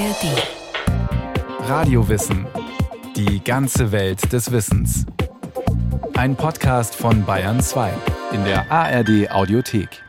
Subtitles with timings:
[0.00, 1.68] ARD.
[1.68, 2.46] Radiowissen.
[3.16, 5.04] Die ganze Welt des Wissens.
[6.14, 7.92] Ein Podcast von Bayern 2
[8.32, 10.02] in der ARD Audiothek.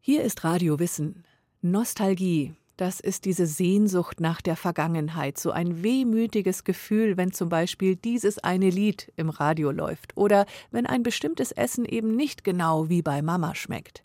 [0.00, 1.24] Hier ist Radio Wissen.
[1.60, 2.54] Nostalgie.
[2.78, 8.38] Das ist diese Sehnsucht nach der Vergangenheit, so ein wehmütiges Gefühl, wenn zum Beispiel dieses
[8.38, 13.20] eine Lied im Radio läuft oder wenn ein bestimmtes Essen eben nicht genau wie bei
[13.20, 14.02] Mama schmeckt.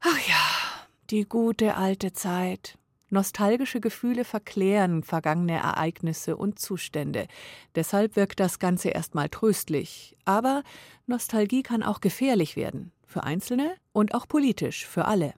[0.00, 2.76] Ach ja, die gute alte Zeit.
[3.14, 7.28] Nostalgische Gefühle verklären vergangene Ereignisse und Zustände.
[7.76, 10.16] Deshalb wirkt das Ganze erstmal tröstlich.
[10.24, 10.64] Aber
[11.06, 12.90] Nostalgie kann auch gefährlich werden.
[13.06, 15.32] Für Einzelne und auch politisch für alle.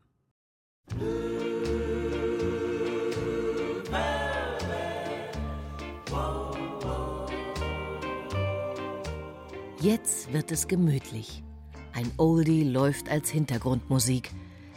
[9.83, 11.45] Jetzt wird es gemütlich.
[11.93, 14.31] Ein Oldie läuft als Hintergrundmusik.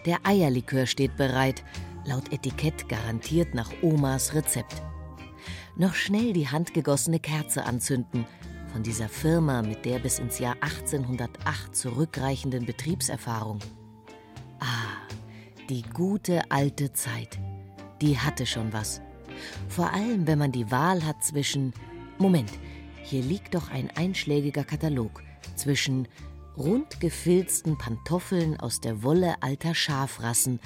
[0.05, 1.63] Der Eierlikör steht bereit,
[2.05, 4.81] laut Etikett garantiert nach Omas Rezept.
[5.75, 8.25] Noch schnell die handgegossene Kerze anzünden,
[8.71, 13.59] von dieser Firma mit der bis ins Jahr 1808 zurückreichenden Betriebserfahrung.
[14.59, 15.07] Ah,
[15.69, 17.39] die gute alte Zeit.
[18.01, 19.01] Die hatte schon was.
[19.67, 21.73] Vor allem, wenn man die Wahl hat zwischen
[22.17, 22.51] Moment,
[23.01, 25.23] hier liegt doch ein einschlägiger Katalog
[25.55, 26.07] zwischen
[26.57, 30.59] rund gefilzten Pantoffeln aus der Wolle alter Schafrassen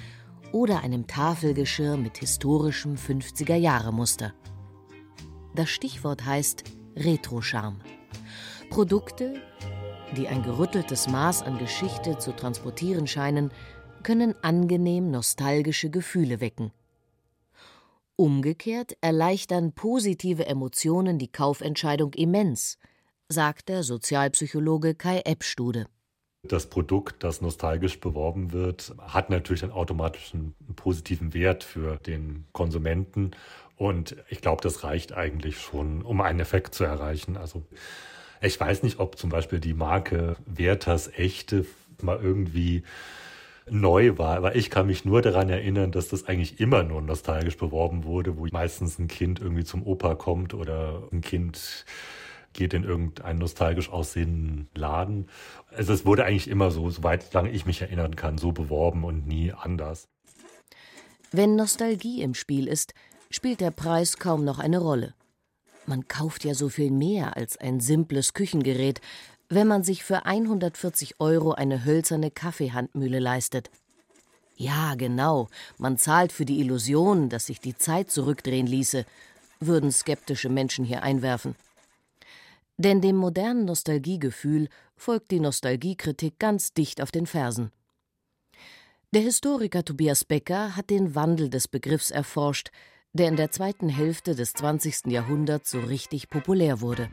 [0.54, 4.34] oder einem Tafelgeschirr mit historischem 50er-Jahre-Muster.
[5.56, 6.64] Das Stichwort heißt
[6.96, 7.80] Retro-Charme.
[8.70, 9.42] Produkte,
[10.16, 13.52] die ein gerütteltes Maß an Geschichte zu transportieren scheinen,
[14.04, 16.72] können angenehm nostalgische Gefühle wecken.
[18.16, 22.78] Umgekehrt erleichtern positive Emotionen die Kaufentscheidung immens,
[23.28, 25.88] sagt der Sozialpsychologe Kai Eppstude.
[26.46, 33.32] Das Produkt, das nostalgisch beworben wird, hat natürlich einen automatischen positiven Wert für den Konsumenten.
[33.78, 37.38] Und ich glaube, das reicht eigentlich schon, um einen Effekt zu erreichen.
[37.38, 37.64] Also
[38.42, 41.66] ich weiß nicht, ob zum Beispiel die Marke Werthers Echte
[42.02, 42.84] mal irgendwie
[43.70, 44.36] neu war.
[44.36, 48.38] Aber ich kann mich nur daran erinnern, dass das eigentlich immer nur nostalgisch beworben wurde,
[48.38, 51.86] wo meistens ein Kind irgendwie zum Opa kommt oder ein Kind
[52.54, 55.28] geht in irgendeinen nostalgisch aussehenden Laden.
[55.76, 59.28] Also es wurde eigentlich immer so, soweit lange ich mich erinnern kann, so beworben und
[59.28, 60.08] nie anders.
[61.32, 62.94] Wenn Nostalgie im Spiel ist,
[63.32, 65.16] spielt der Preis kaum noch eine Rolle.
[65.86, 69.02] Man kauft ja so viel mehr als ein simples Küchengerät,
[69.50, 73.70] wenn man sich für 140 Euro eine hölzerne Kaffeehandmühle leistet.
[74.56, 79.06] Ja, genau, man zahlt für die Illusion, dass sich die Zeit zurückdrehen ließe,
[79.60, 81.56] würden skeptische Menschen hier einwerfen.
[82.78, 87.72] Denn dem modernen Nostalgiegefühl folgt die Nostalgiekritik ganz dicht auf den Fersen.
[89.14, 92.72] Der Historiker Tobias Becker hat den Wandel des Begriffs erforscht,
[93.14, 95.06] der in der zweiten Hälfte des 20.
[95.06, 97.10] Jahrhunderts so richtig populär wurde.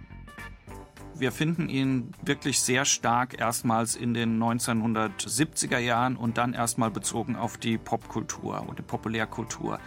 [1.14, 7.36] Wir finden ihn wirklich sehr stark erstmals in den 1970er Jahren und dann erstmal bezogen
[7.36, 9.78] auf die Popkultur und die Populärkultur.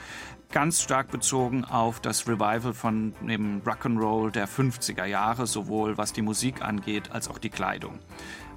[0.54, 6.22] Ganz stark bezogen auf das Revival von dem Rock'n'Roll der 50er Jahre, sowohl was die
[6.22, 7.98] Musik angeht als auch die Kleidung.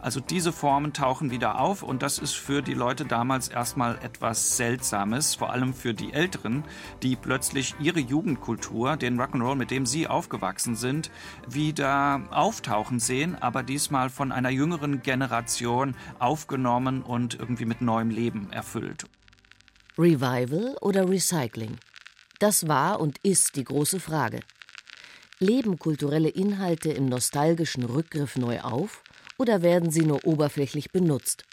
[0.03, 4.59] Also diese Formen tauchen wieder auf und das ist für die Leute damals erstmal etwas
[4.59, 6.65] Seltsames, vor allem für die Älteren,
[7.03, 11.11] die plötzlich ihre Jugendkultur, den Rock'n'Roll, mit dem sie aufgewachsen sind,
[11.49, 18.53] wieder auftauchen sehen, aber diesmal von einer jüngeren Generation aufgenommen und irgendwie mit neuem Leben
[18.53, 19.07] erfüllt.
[19.99, 21.79] Revival oder Recycling?
[22.39, 24.41] Das war und ist die große Frage.
[25.39, 29.03] Leben kulturelle Inhalte im nostalgischen Rückgriff neu auf
[29.39, 31.45] oder werden sie nur oberflächlich benutzt?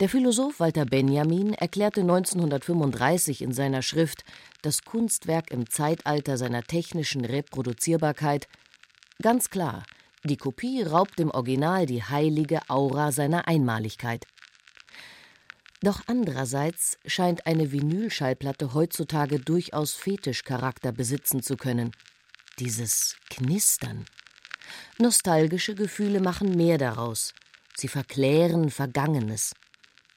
[0.00, 4.24] Der Philosoph Walter Benjamin erklärte 1935 in seiner Schrift
[4.62, 8.46] Das Kunstwerk im Zeitalter seiner technischen Reproduzierbarkeit
[9.20, 9.82] ganz klar,
[10.24, 14.24] die Kopie raubt dem Original die heilige Aura seiner Einmaligkeit.
[15.80, 21.92] Doch andererseits scheint eine Vinylschallplatte heutzutage durchaus Fetischcharakter besitzen zu können.
[22.58, 24.04] Dieses Knistern,
[24.98, 27.34] Nostalgische Gefühle machen mehr daraus.
[27.76, 29.54] Sie verklären Vergangenes.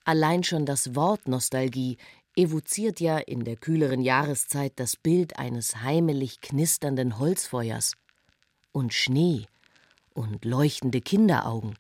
[0.04, 1.98] Allein schon das Wort Nostalgie
[2.36, 7.94] evoziert ja in der kühleren Jahreszeit das Bild eines heimelig knisternden Holzfeuers.
[8.72, 9.46] Und Schnee
[10.14, 11.78] und leuchtende Kinderaugen,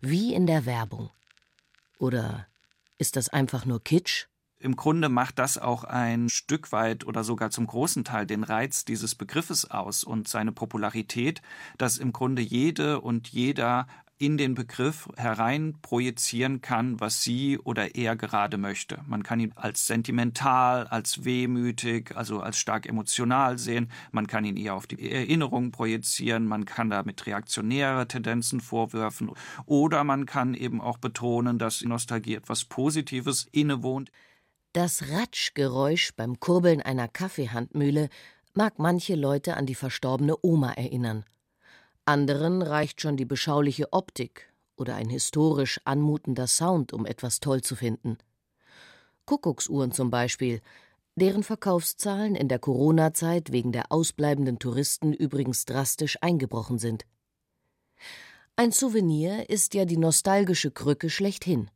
[0.00, 1.10] wie in der Werbung.
[1.98, 2.46] Oder
[3.00, 4.26] ist das einfach nur Kitsch?
[4.58, 8.84] Im Grunde macht das auch ein Stück weit oder sogar zum großen Teil den Reiz
[8.84, 11.40] dieses Begriffes aus und seine Popularität,
[11.78, 13.86] dass im Grunde jede und jeder
[14.20, 18.98] in den Begriff herein projizieren kann, was sie oder er gerade möchte.
[19.06, 23.90] Man kann ihn als sentimental, als wehmütig, also als stark emotional sehen.
[24.12, 26.46] Man kann ihn eher auf die Erinnerung projizieren.
[26.46, 29.30] Man kann damit reaktionäre Tendenzen vorwerfen.
[29.64, 34.10] Oder man kann eben auch betonen, dass Nostalgie etwas Positives innewohnt.
[34.74, 38.10] Das Ratschgeräusch beim Kurbeln einer Kaffeehandmühle
[38.52, 41.24] mag manche Leute an die verstorbene Oma erinnern.
[42.04, 47.76] Anderen reicht schon die beschauliche Optik oder ein historisch anmutender Sound, um etwas toll zu
[47.76, 48.18] finden.
[49.26, 50.60] Kuckucksuhren zum Beispiel,
[51.14, 57.04] deren Verkaufszahlen in der Corona-Zeit wegen der ausbleibenden Touristen übrigens drastisch eingebrochen sind.
[58.56, 61.70] Ein Souvenir ist ja die nostalgische Krücke schlechthin.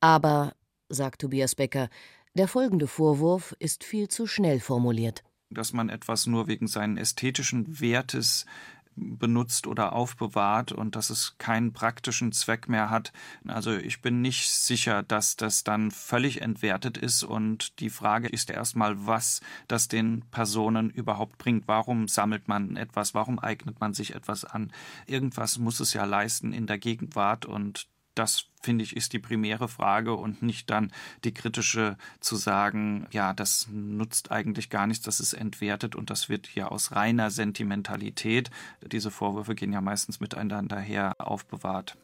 [0.00, 0.54] Aber,
[0.88, 1.88] sagt Tobias Becker,
[2.34, 5.24] der folgende Vorwurf ist viel zu schnell formuliert.
[5.50, 8.46] Dass man etwas nur wegen seinen ästhetischen Wertes
[8.96, 13.12] benutzt oder aufbewahrt und dass es keinen praktischen Zweck mehr hat.
[13.46, 18.50] Also ich bin nicht sicher, dass das dann völlig entwertet ist und die Frage ist
[18.50, 21.68] erstmal, was das den Personen überhaupt bringt.
[21.68, 23.14] Warum sammelt man etwas?
[23.14, 24.72] Warum eignet man sich etwas an?
[25.06, 29.68] Irgendwas muss es ja leisten in der Gegenwart und das finde ich, ist die primäre
[29.68, 30.90] Frage und nicht dann
[31.24, 36.28] die kritische zu sagen, ja, das nutzt eigentlich gar nichts, das ist entwertet und das
[36.28, 38.50] wird hier aus reiner Sentimentalität,
[38.84, 41.96] diese Vorwürfe gehen ja meistens miteinander her, aufbewahrt.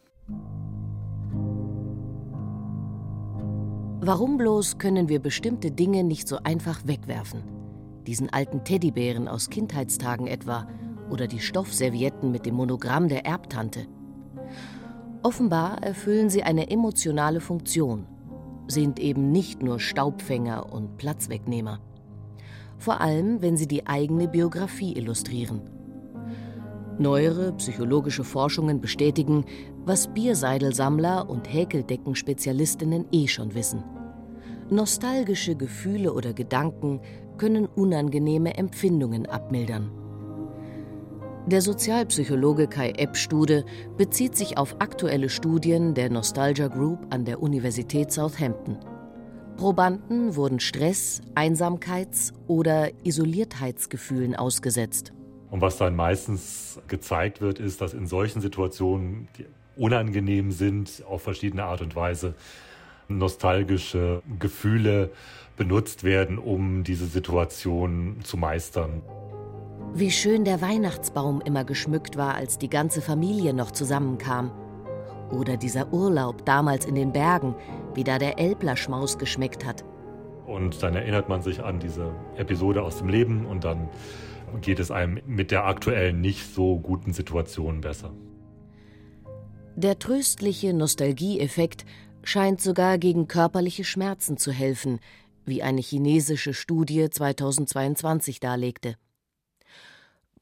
[4.04, 7.44] Warum bloß können wir bestimmte Dinge nicht so einfach wegwerfen?
[8.06, 10.66] Diesen alten Teddybären aus Kindheitstagen etwa
[11.08, 13.86] oder die Stoffservietten mit dem Monogramm der Erbtante.
[15.24, 18.06] Offenbar erfüllen sie eine emotionale Funktion,
[18.66, 21.78] sind eben nicht nur Staubfänger und Platzwegnehmer.
[22.78, 25.60] Vor allem, wenn sie die eigene Biografie illustrieren.
[26.98, 29.44] Neuere psychologische Forschungen bestätigen,
[29.84, 33.84] was Bierseidelsammler und Häkeldeckenspezialistinnen eh schon wissen.
[34.70, 37.00] Nostalgische Gefühle oder Gedanken
[37.38, 40.01] können unangenehme Empfindungen abmildern.
[41.46, 43.64] Der Sozialpsychologe Kai Eppstude
[43.96, 48.78] bezieht sich auf aktuelle Studien der Nostalgia Group an der Universität Southampton.
[49.56, 55.12] Probanden wurden Stress, Einsamkeits- oder Isoliertheitsgefühlen ausgesetzt.
[55.50, 59.46] Und was dann meistens gezeigt wird, ist, dass in solchen Situationen, die
[59.76, 62.34] unangenehm sind, auf verschiedene Art und Weise,
[63.08, 65.10] nostalgische Gefühle
[65.56, 69.02] benutzt werden, um diese Situation zu meistern.
[69.94, 74.50] Wie schön der Weihnachtsbaum immer geschmückt war, als die ganze Familie noch zusammenkam.
[75.30, 77.54] Oder dieser Urlaub damals in den Bergen,
[77.94, 79.84] wie da der Elblerschmaus geschmeckt hat.
[80.46, 83.90] Und dann erinnert man sich an diese Episode aus dem Leben und dann
[84.62, 88.12] geht es einem mit der aktuellen nicht so guten Situation besser.
[89.76, 91.84] Der tröstliche Nostalgieeffekt
[92.22, 95.00] scheint sogar gegen körperliche Schmerzen zu helfen,
[95.44, 98.96] wie eine chinesische Studie 2022 darlegte.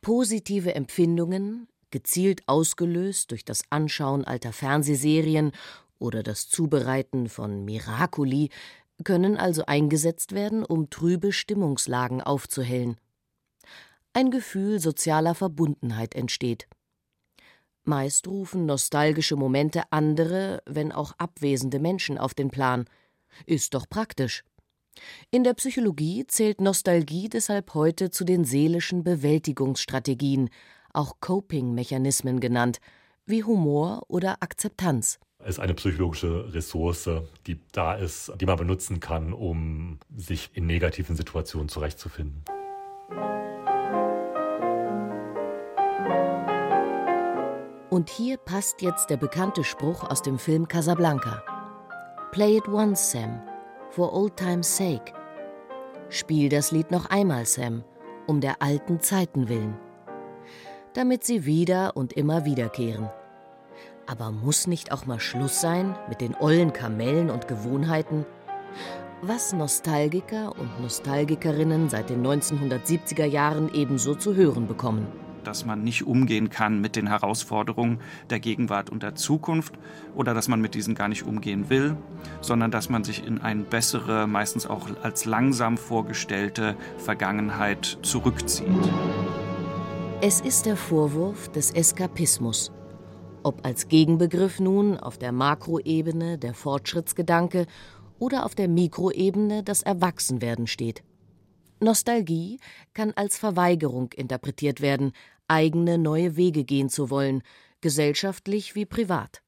[0.03, 5.53] Positive Empfindungen, gezielt ausgelöst durch das Anschauen alter Fernsehserien
[5.99, 8.49] oder das Zubereiten von Miracoli,
[9.05, 12.97] können also eingesetzt werden, um trübe Stimmungslagen aufzuhellen.
[14.13, 16.67] Ein Gefühl sozialer Verbundenheit entsteht.
[17.85, 22.87] Meist rufen nostalgische Momente andere, wenn auch abwesende Menschen auf den Plan.
[23.47, 24.45] Ist doch praktisch.
[25.31, 30.51] In der Psychologie zählt Nostalgie deshalb heute zu den seelischen Bewältigungsstrategien,
[30.93, 32.81] auch Coping-Mechanismen genannt,
[33.27, 35.19] wie Humor oder Akzeptanz.
[35.39, 37.09] Es ist eine psychologische Ressource,
[37.47, 42.45] die da ist, die man benutzen kann, um sich in negativen Situationen zurechtzufinden.
[47.89, 51.43] Und hier passt jetzt der bekannte Spruch aus dem Film Casablanca.
[52.33, 53.50] Play it once, Sam
[53.91, 55.13] for old time's sake.
[56.09, 57.85] Spiel das Lied noch einmal, Sam,
[58.27, 59.77] um der alten Zeiten willen.
[60.95, 63.09] Damit sie wieder und immer wiederkehren.
[64.07, 68.27] Aber muss nicht auch mal Schluss sein mit den ollen Kamellen und Gewohnheiten?
[69.23, 75.07] Was Nostalgiker und Nostalgikerinnen seit den 1970er Jahren ebenso zu hören bekommen
[75.45, 79.79] dass man nicht umgehen kann mit den Herausforderungen der Gegenwart und der Zukunft
[80.15, 81.97] oder dass man mit diesen gar nicht umgehen will,
[82.41, 88.67] sondern dass man sich in eine bessere, meistens auch als langsam vorgestellte Vergangenheit zurückzieht.
[90.23, 92.73] Es ist der Vorwurf des Eskapismus.
[93.43, 97.67] Ob als Gegenbegriff nun auf der Makroebene der Fortschrittsgedanke
[98.19, 101.03] oder auf der Mikroebene das Erwachsenwerden steht.
[101.81, 102.61] Nostalgie
[102.95, 105.13] kann als Verweigerung interpretiert werden,
[105.49, 107.43] eigene neue Wege gehen zu wollen,
[107.81, 109.43] gesellschaftlich wie privat.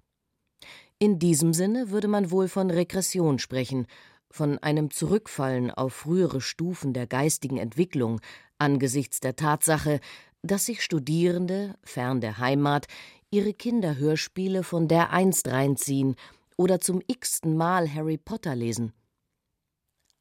[0.99, 3.87] In diesem Sinne würde man wohl von Regression sprechen,
[4.31, 8.21] von einem Zurückfallen auf frühere Stufen der geistigen Entwicklung
[8.59, 10.01] angesichts der Tatsache,
[10.43, 12.87] dass sich Studierende, fern der Heimat,
[13.31, 16.17] ihre Kinderhörspiele von der einst reinziehen
[16.57, 18.93] oder zum x-ten Mal Harry Potter lesen.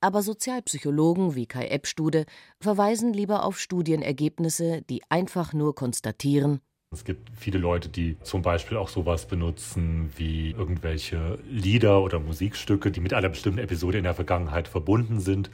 [0.02, 2.26] Aber Sozialpsychologen wie Kai Eppstude
[2.60, 6.60] verweisen lieber auf Studienergebnisse, die einfach nur konstatieren,
[6.94, 12.92] es gibt viele Leute, die zum Beispiel auch sowas benutzen wie irgendwelche Lieder oder Musikstücke,
[12.92, 15.50] die mit einer bestimmten Episode in der Vergangenheit verbunden sind.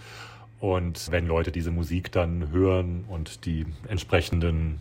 [0.59, 4.79] Und wenn Leute diese Musik dann hören und die entsprechenden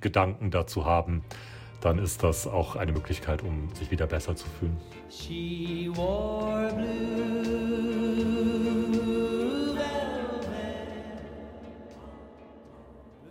[0.00, 1.22] Gedanken dazu haben,
[1.82, 4.76] dann ist das auch eine Möglichkeit, um sich wieder besser zu fühlen.
[5.10, 7.82] She wore blue.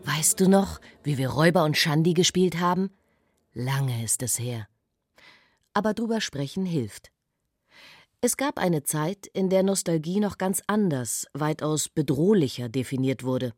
[0.04, 2.92] Weißt du noch, wie wir Räuber und Schandi gespielt haben?
[3.54, 4.68] Lange ist es her.
[5.74, 7.12] Aber drüber sprechen hilft.
[8.22, 13.54] Es gab eine Zeit, in der Nostalgie noch ganz anders, weitaus bedrohlicher definiert wurde.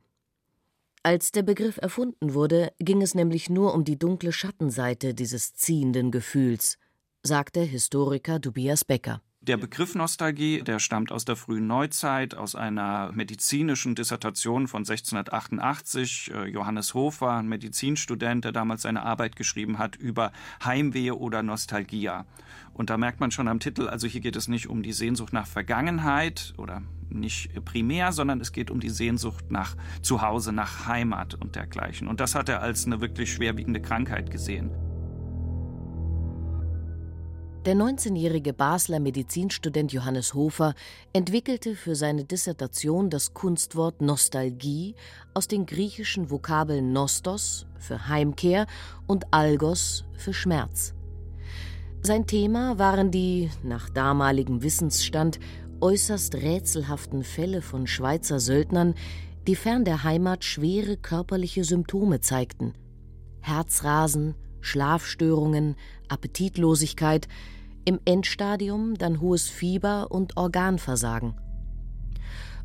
[1.06, 6.12] Als der Begriff erfunden wurde, ging es nämlich nur um die dunkle Schattenseite dieses ziehenden
[6.12, 6.78] Gefühls,
[7.24, 9.22] sagte Historiker Tobias Becker.
[9.46, 16.32] Der Begriff Nostalgie, der stammt aus der frühen Neuzeit, aus einer medizinischen Dissertation von 1688.
[16.34, 20.32] Äh, Johannes Hofer, ein Medizinstudent, der damals seine Arbeit geschrieben hat über
[20.64, 22.26] Heimweh oder Nostalgia.
[22.72, 25.34] Und da merkt man schon am Titel, also hier geht es nicht um die Sehnsucht
[25.34, 31.36] nach Vergangenheit oder nicht primär, sondern es geht um die Sehnsucht nach Zuhause, nach Heimat
[31.36, 32.08] und dergleichen.
[32.08, 34.72] Und das hat er als eine wirklich schwerwiegende Krankheit gesehen.
[37.66, 40.74] Der 19-jährige Basler Medizinstudent Johannes Hofer
[41.14, 44.96] entwickelte für seine Dissertation das Kunstwort Nostalgie
[45.34, 48.68] aus den griechischen Vokabeln Nostos für Heimkehr
[49.08, 50.94] und Algos für Schmerz.
[52.02, 55.40] Sein Thema waren die, nach damaligem Wissensstand,
[55.80, 58.94] äußerst rätselhaften Fälle von Schweizer Söldnern,
[59.48, 62.74] die fern der Heimat schwere körperliche Symptome zeigten.
[63.40, 65.76] Herzrasen, Schlafstörungen,
[66.08, 67.28] Appetitlosigkeit,
[67.86, 71.36] im Endstadium dann hohes Fieber und Organversagen.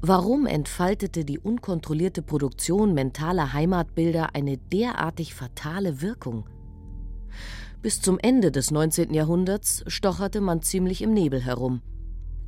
[0.00, 6.48] Warum entfaltete die unkontrollierte Produktion mentaler Heimatbilder eine derartig fatale Wirkung?
[7.82, 9.12] Bis zum Ende des 19.
[9.12, 11.82] Jahrhunderts stocherte man ziemlich im Nebel herum.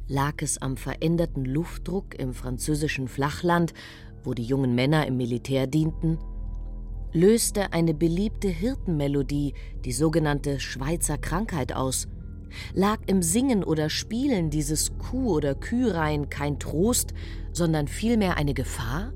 [0.06, 3.74] Lag es am veränderten Luftdruck im französischen Flachland,
[4.22, 6.18] wo die jungen Männer im Militär dienten?
[7.12, 12.06] Löste eine beliebte Hirtenmelodie die sogenannte Schweizer Krankheit aus–
[12.74, 17.14] Lag im Singen oder Spielen dieses Kuh- oder Kührein kein Trost,
[17.52, 19.12] sondern vielmehr eine Gefahr?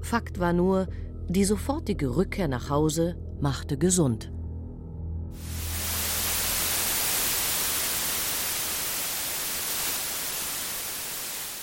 [0.00, 0.88] Fakt war nur,
[1.28, 4.30] die sofortige Rückkehr nach Hause machte gesund.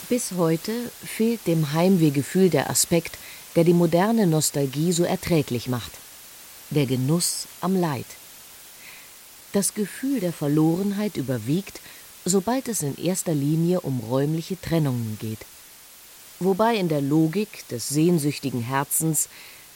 [0.09, 0.71] Bis heute
[1.05, 3.19] fehlt dem Heimwehgefühl der Aspekt,
[3.55, 5.91] der die moderne Nostalgie so erträglich macht.
[6.71, 8.07] Der Genuss am Leid.
[9.51, 11.81] Das Gefühl der Verlorenheit überwiegt,
[12.23, 15.39] sobald es in erster Linie um räumliche Trennungen geht.
[16.39, 19.27] Wobei in der Logik des sehnsüchtigen Herzens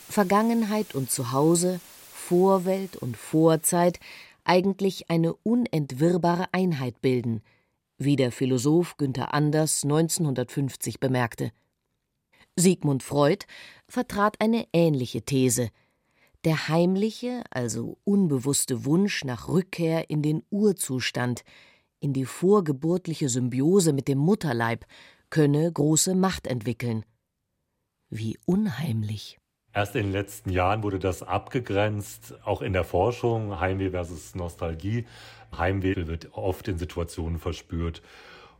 [0.10, 1.80] Vergangenheit und Zuhause,
[2.13, 4.00] Vorwelt und Vorzeit
[4.44, 7.42] eigentlich eine unentwirrbare Einheit bilden,
[7.98, 11.51] wie der Philosoph Günther Anders 1950 bemerkte.
[12.56, 13.46] Sigmund Freud
[13.88, 15.70] vertrat eine ähnliche These–
[16.46, 21.44] der heimliche, also unbewusste Wunsch nach Rückkehr in den Urzustand,
[22.00, 24.86] in die vorgeburtliche Symbiose mit dem Mutterleib,
[25.30, 27.06] könne große Macht entwickeln.
[28.10, 29.40] Wie unheimlich.
[29.74, 35.06] Erst in den letzten Jahren wurde das abgegrenzt, auch in der Forschung, Heimweh versus Nostalgie.
[35.58, 38.04] Heimweh wird oft in Situationen verspürt,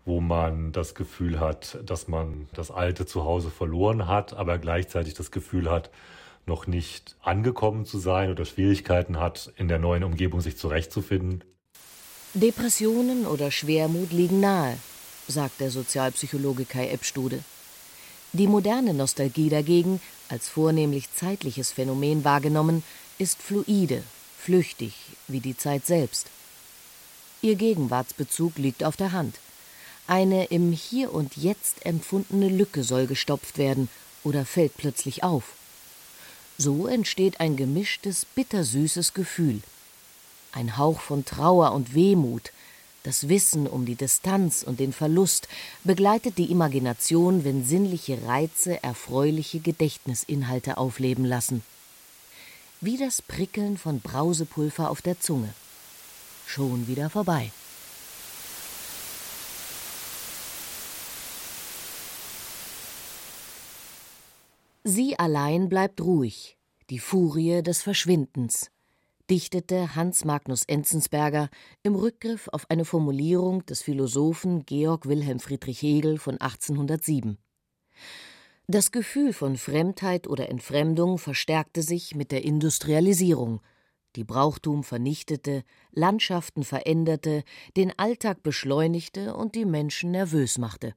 [0.06, 5.30] wo man das Gefühl hat, dass man das alte Zuhause verloren hat, aber gleichzeitig das
[5.30, 5.92] Gefühl hat,
[6.46, 11.44] noch nicht angekommen zu sein oder Schwierigkeiten hat, in der neuen Umgebung sich zurechtzufinden.
[12.34, 14.78] Depressionen oder Schwermut liegen nahe,
[15.28, 17.40] sagt der Sozialpsychologe Kai Eppstude.
[18.34, 22.84] Die moderne Nostalgie dagegen, als vornehmlich zeitliches Phänomen wahrgenommen,
[23.20, 24.02] ist fluide,
[24.40, 24.96] flüchtig
[25.28, 26.28] wie die Zeit selbst.
[27.44, 29.36] Ihr Gegenwartsbezug liegt auf der Hand.
[30.08, 33.90] Eine im Hier und Jetzt empfundene Lücke soll gestopft werden
[34.24, 35.54] oder fällt plötzlich auf.
[36.58, 39.62] So entsteht ein gemischtes, bittersüßes Gefühl.
[40.52, 42.52] Ein Hauch von Trauer und Wehmut,
[43.04, 45.48] das Wissen um die Distanz und den Verlust
[45.84, 51.64] begleitet die Imagination, wenn sinnliche Reize erfreuliche Gedächtnisinhalte aufleben lassen.
[52.82, 55.54] wie das Prickeln von Brausepulver auf der Zunge.
[56.46, 57.52] Schon wieder vorbei.
[64.86, 66.58] Sie allein bleibt ruhig,
[66.90, 68.70] die Furie des Verschwindens,
[69.30, 71.50] dichtete Hans Magnus Enzensberger
[71.84, 77.38] im Rückgriff auf eine Formulierung des Philosophen Georg Wilhelm Friedrich Hegel von 1807.
[78.68, 83.62] Das Gefühl von Fremdheit oder Entfremdung verstärkte sich mit der Industrialisierung,
[84.18, 87.46] die Brauchtum vernichtete, Landschaften veränderte,
[87.78, 90.94] den Alltag beschleunigte und die Menschen nervös machte.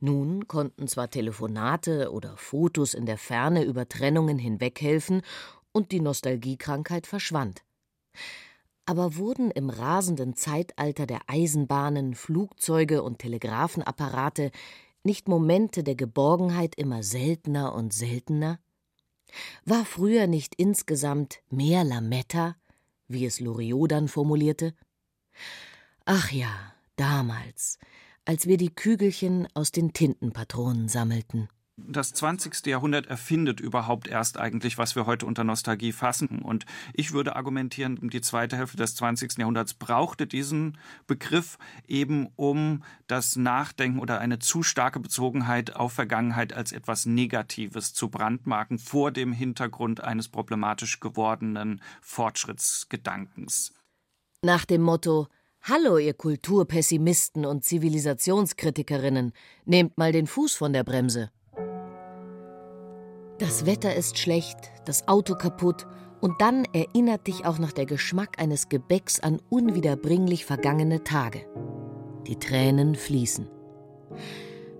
[0.00, 5.20] Nun konnten zwar Telefonate oder Fotos in der Ferne über Trennungen hinweghelfen
[5.72, 7.62] und die Nostalgiekrankheit verschwand.
[8.86, 14.50] Aber wurden im rasenden Zeitalter der Eisenbahnen, Flugzeuge und Telegrafenapparate
[15.04, 18.58] nicht Momente der Geborgenheit immer seltener und seltener?
[19.64, 22.56] War früher nicht insgesamt mehr Lametta,
[23.06, 24.74] wie es Loriot dann formulierte?
[26.04, 27.78] Ach ja, damals,
[28.24, 31.48] als wir die Kügelchen aus den Tintenpatronen sammelten.
[31.88, 32.66] Das 20.
[32.66, 36.40] Jahrhundert erfindet überhaupt erst eigentlich, was wir heute unter Nostalgie fassen.
[36.42, 39.38] Und ich würde argumentieren, die zweite Hälfte des 20.
[39.38, 41.58] Jahrhunderts brauchte diesen Begriff
[41.88, 48.08] eben, um das Nachdenken oder eine zu starke Bezogenheit auf Vergangenheit als etwas Negatives zu
[48.08, 53.72] brandmarken vor dem Hintergrund eines problematisch gewordenen Fortschrittsgedankens.
[54.42, 55.28] Nach dem Motto
[55.62, 59.34] Hallo, ihr Kulturpessimisten und Zivilisationskritikerinnen,
[59.66, 61.30] nehmt mal den Fuß von der Bremse.
[63.38, 65.86] Das Wetter ist schlecht, das Auto kaputt,
[66.22, 71.46] und dann erinnert dich auch noch der Geschmack eines Gebäcks an unwiederbringlich vergangene Tage.
[72.26, 73.46] Die Tränen fließen.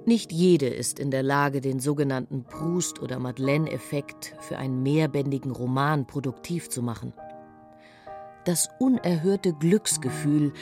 [0.07, 6.07] Nicht jede ist in der Lage, den sogenannten Proust- oder Madeleine-Effekt für einen mehrbändigen Roman
[6.07, 7.13] produktiv zu machen
[8.51, 10.53] das unerhörte Glücksgefühl,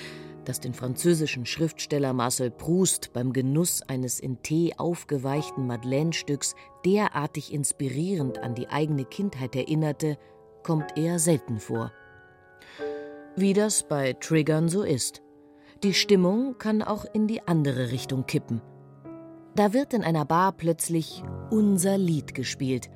[0.44, 6.54] das den französischen Schriftsteller Marcel Proust beim Genuss eines in Tee aufgeweichten Madeleine-Stücks
[6.84, 10.18] derartig inspirierend an die eigene Kindheit erinnerte,
[10.62, 11.90] kommt eher selten vor.
[13.36, 15.22] Wie das bei Triggern so ist.
[15.82, 18.60] Die Stimmung kann auch in die andere Richtung kippen.
[19.54, 22.90] Da wird in einer Bar plötzlich unser Lied gespielt,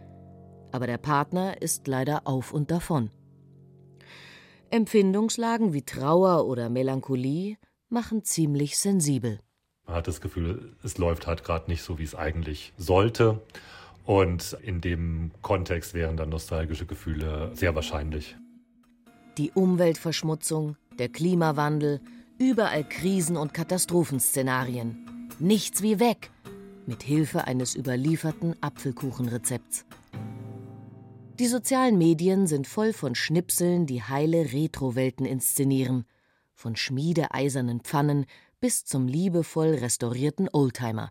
[0.70, 3.08] aber der Partner ist leider auf und davon.
[4.72, 7.58] Empfindungslagen wie Trauer oder Melancholie
[7.90, 9.38] machen ziemlich sensibel.
[9.86, 13.42] Man hat das Gefühl, es läuft halt gerade nicht so, wie es eigentlich sollte.
[14.06, 18.34] Und in dem Kontext wären dann nostalgische Gefühle sehr wahrscheinlich.
[19.36, 22.00] Die Umweltverschmutzung, der Klimawandel,
[22.38, 25.28] überall Krisen und Katastrophenszenarien.
[25.38, 26.30] Nichts wie weg,
[26.86, 29.84] mit Hilfe eines überlieferten Apfelkuchenrezepts.
[31.38, 36.04] Die sozialen Medien sind voll von Schnipseln, die heile Retrowelten inszenieren,
[36.54, 38.26] von schmiedeeisernen Pfannen
[38.60, 41.10] bis zum liebevoll restaurierten Oldtimer.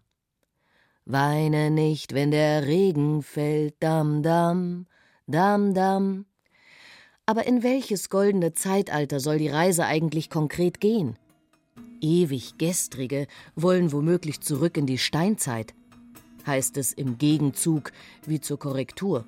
[1.05, 4.85] Weine nicht, wenn der Regen fällt, dam dam,
[5.25, 6.25] dam dam.
[7.25, 11.17] Aber in welches goldene Zeitalter soll die Reise eigentlich konkret gehen?
[11.99, 15.73] Ewig gestrige wollen womöglich zurück in die Steinzeit,
[16.45, 17.91] heißt es im Gegenzug
[18.25, 19.25] wie zur Korrektur.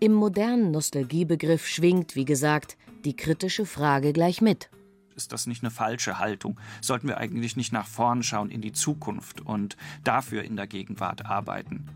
[0.00, 4.70] Im modernen Nostalgiebegriff schwingt, wie gesagt, die kritische Frage gleich mit.
[5.16, 6.58] Ist das nicht eine falsche Haltung?
[6.80, 11.26] Sollten wir eigentlich nicht nach vorn schauen in die Zukunft und dafür in der Gegenwart
[11.26, 11.86] arbeiten?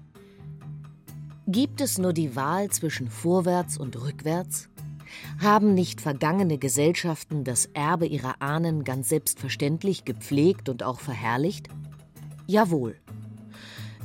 [1.47, 4.69] Gibt es nur die Wahl zwischen vorwärts und rückwärts?
[5.41, 11.69] Haben nicht vergangene Gesellschaften das Erbe ihrer Ahnen ganz selbstverständlich gepflegt und auch verherrlicht?
[12.47, 12.97] Jawohl.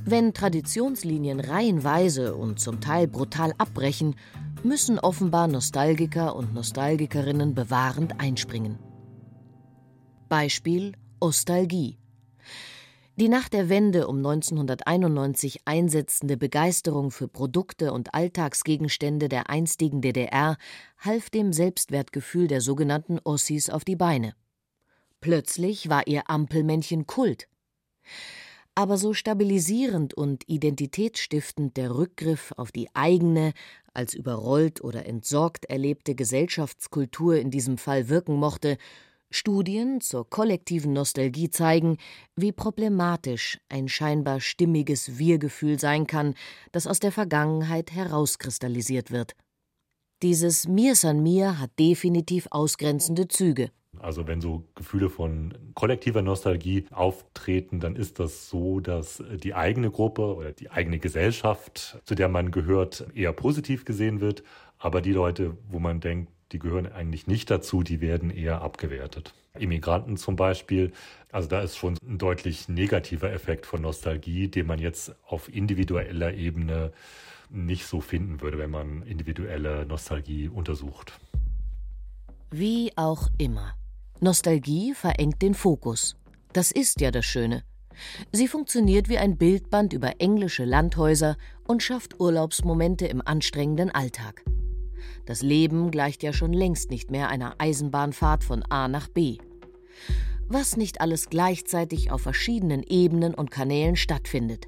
[0.06, 4.16] Wenn Traditionslinien reihenweise und zum Teil brutal abbrechen,
[4.62, 8.78] müssen offenbar Nostalgiker und Nostalgikerinnen bewahrend einspringen.
[10.28, 11.98] Beispiel Ostalgie.
[13.16, 20.58] Die nach der Wende um 1991 einsetzende Begeisterung für Produkte und Alltagsgegenstände der einstigen DDR
[20.98, 24.34] half dem Selbstwertgefühl der sogenannten Ossis auf die Beine.
[25.22, 27.48] Plötzlich war ihr Ampelmännchen Kult
[28.76, 33.54] aber so stabilisierend und identitätsstiftend der Rückgriff auf die eigene,
[33.94, 38.78] als überrollt oder entsorgt erlebte Gesellschaftskultur in diesem Fall wirken mochte,
[39.30, 41.98] Studien zur kollektiven Nostalgie zeigen,
[42.36, 46.36] wie problematisch ein scheinbar stimmiges Wir-Gefühl sein kann,
[46.72, 49.36] das aus der Vergangenheit herauskristallisiert wird.
[50.22, 56.86] Dieses Mir san mir hat definitiv ausgrenzende Züge, Also wenn so Gefühle von kollektiver Nostalgie
[56.92, 62.28] auftreten, dann ist das so, dass die eigene Gruppe oder die eigene Gesellschaft, zu der
[62.28, 64.44] man gehört, eher positiv gesehen wird.
[64.78, 69.34] Aber die Leute, wo man denkt, die gehören eigentlich nicht dazu, die werden eher abgewertet.
[69.58, 70.92] Immigranten zum Beispiel,
[71.32, 76.34] also da ist schon ein deutlich negativer Effekt von Nostalgie, den man jetzt auf individueller
[76.34, 76.92] Ebene
[77.50, 81.14] nicht so finden würde, wenn man individuelle Nostalgie untersucht.
[82.52, 83.74] Wie auch immer.
[84.20, 86.16] Nostalgie verengt den Fokus.
[86.54, 87.64] Das ist ja das Schöne.
[88.32, 94.44] Sie funktioniert wie ein Bildband über englische Landhäuser und schafft Urlaubsmomente im anstrengenden Alltag.
[95.26, 99.38] Das Leben gleicht ja schon längst nicht mehr einer Eisenbahnfahrt von A nach B.
[100.48, 104.68] Was nicht alles gleichzeitig auf verschiedenen Ebenen und Kanälen stattfindet.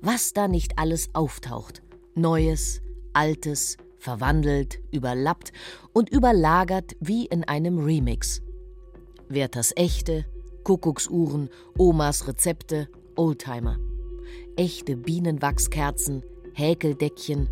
[0.00, 1.82] Was da nicht alles auftaucht.
[2.14, 5.52] Neues, Altes, verwandelt, überlappt
[5.92, 8.42] und überlagert wie in einem Remix.
[9.32, 10.24] Werthers Echte,
[10.64, 13.78] Kuckucksuhren, Omas Rezepte, Oldtimer.
[14.56, 16.22] Echte Bienenwachskerzen,
[16.54, 17.48] Häkeldeckchen.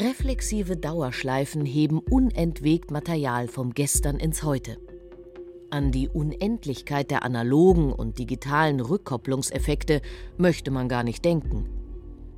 [0.00, 4.78] Reflexive Dauerschleifen heben unentwegt Material vom Gestern ins Heute.
[5.70, 10.02] An die Unendlichkeit der analogen und digitalen Rückkopplungseffekte
[10.36, 11.68] möchte man gar nicht denken.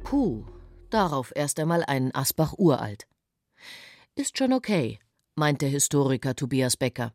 [0.05, 0.44] Puh,
[0.90, 3.07] darauf erst einmal einen Asbach uralt.
[4.14, 4.98] Ist schon okay,
[5.35, 7.12] meint der Historiker Tobias Becker.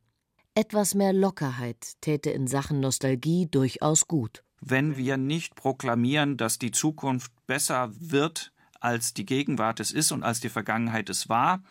[0.56, 4.44] Etwas mehr Lockerheit täte in Sachen Nostalgie durchaus gut.
[4.62, 10.22] Wenn wir nicht proklamieren, dass die Zukunft besser wird, als die Gegenwart es ist und
[10.22, 11.63] als die Vergangenheit es war,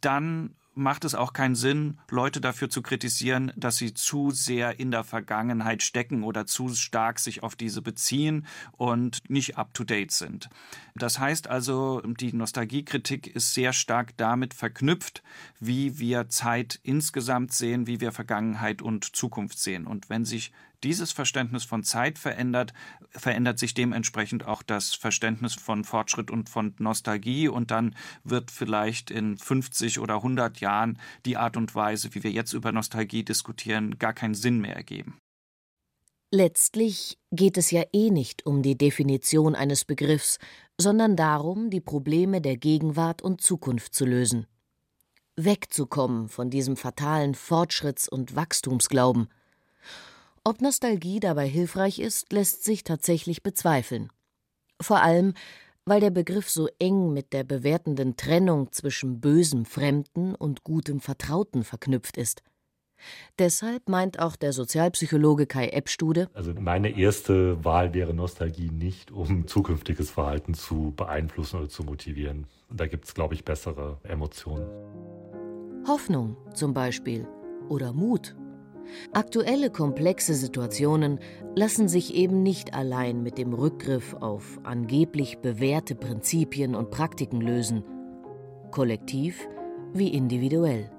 [0.00, 4.90] dann macht es auch keinen Sinn, Leute dafür zu kritisieren, dass sie zu sehr in
[4.90, 10.48] der Vergangenheit stecken oder zu stark sich auf diese beziehen und nicht up-to-date sind.
[10.94, 15.22] Das heißt also, die Nostalgiekritik ist sehr stark damit verknüpft,
[15.60, 19.86] wie wir Zeit insgesamt sehen, wie wir Vergangenheit und Zukunft sehen.
[19.86, 20.52] Und wenn sich
[20.84, 22.72] dieses Verständnis von Zeit verändert,
[23.10, 29.10] verändert sich dementsprechend auch das Verständnis von Fortschritt und von Nostalgie und dann wird vielleicht
[29.10, 33.98] in 50 oder 100 Jahren die Art und Weise, wie wir jetzt über Nostalgie diskutieren,
[33.98, 35.18] gar keinen Sinn mehr ergeben.
[36.30, 40.38] Letztlich geht es ja eh nicht um die Definition eines Begriffs,
[40.78, 44.46] sondern darum, die Probleme der Gegenwart und Zukunft zu lösen.
[45.36, 49.28] Wegzukommen von diesem fatalen Fortschritts- und Wachstumsglauben–
[50.44, 54.10] ob Nostalgie dabei hilfreich ist, lässt sich tatsächlich bezweifeln.
[54.80, 55.34] Vor allem,
[55.84, 61.64] weil der Begriff so eng mit der bewertenden Trennung zwischen bösem Fremden und gutem Vertrauten
[61.64, 62.42] verknüpft ist.
[63.38, 69.48] Deshalb meint auch der Sozialpsychologe Kai Eppstude, also meine erste Wahl wäre Nostalgie nicht, um
[69.48, 72.46] zukünftiges Verhalten zu beeinflussen oder zu motivieren.
[72.70, 74.68] Da gibt es, glaube ich, bessere Emotionen.
[75.88, 77.26] Hoffnung zum Beispiel
[77.68, 78.36] oder Mut
[79.12, 81.18] Aktuelle komplexe Situationen
[81.54, 87.84] lassen sich eben nicht allein mit dem Rückgriff auf angeblich bewährte Prinzipien und Praktiken lösen,
[88.70, 89.48] kollektiv
[89.92, 90.90] wie individuell.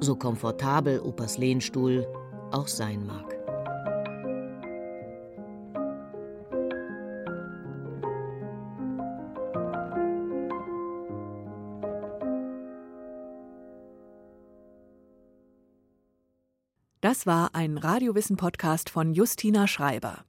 [0.00, 2.06] So komfortabel Opas Lehnstuhl
[2.52, 3.35] auch sein mag.
[17.16, 20.26] Das war ein Radiowissen-Podcast von Justina Schreiber.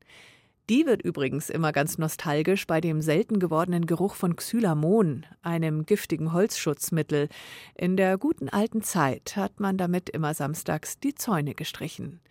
[0.69, 6.31] Die wird übrigens immer ganz nostalgisch bei dem selten gewordenen Geruch von Xylamon, einem giftigen
[6.31, 7.27] Holzschutzmittel.
[7.75, 12.21] In der guten alten Zeit hat man damit immer samstags die Zäune gestrichen.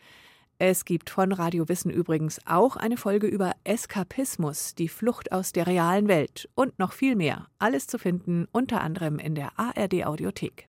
[0.57, 5.66] Es gibt von Radio Wissen übrigens auch eine Folge über Eskapismus, die Flucht aus der
[5.66, 7.49] realen Welt und noch viel mehr.
[7.59, 10.66] Alles zu finden unter anderem in der ARD Audiothek.